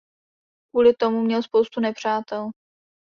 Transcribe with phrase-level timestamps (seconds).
[0.71, 2.49] Kvůli tomu měl spoustu nepřátel.